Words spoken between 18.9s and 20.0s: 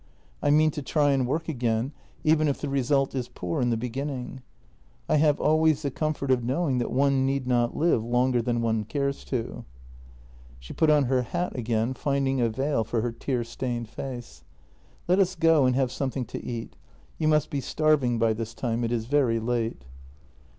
is very late."